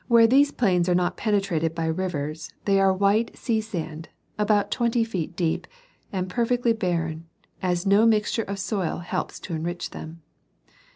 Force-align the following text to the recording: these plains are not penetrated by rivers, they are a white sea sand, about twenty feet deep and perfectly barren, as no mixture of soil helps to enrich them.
these 0.29 0.51
plains 0.51 0.89
are 0.89 0.95
not 0.95 1.15
penetrated 1.15 1.75
by 1.75 1.85
rivers, 1.85 2.51
they 2.65 2.79
are 2.79 2.89
a 2.89 2.93
white 2.97 3.37
sea 3.37 3.61
sand, 3.61 4.09
about 4.35 4.71
twenty 4.71 5.03
feet 5.03 5.35
deep 5.35 5.67
and 6.11 6.27
perfectly 6.27 6.73
barren, 6.73 7.27
as 7.61 7.85
no 7.85 8.03
mixture 8.03 8.41
of 8.41 8.57
soil 8.57 8.97
helps 8.97 9.39
to 9.39 9.53
enrich 9.53 9.91
them. 9.91 10.23